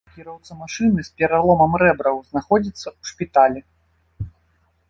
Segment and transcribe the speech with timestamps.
[0.13, 3.59] Кіроўца машыны з пераломам рэбраў знаходзіцца ў шпіталі.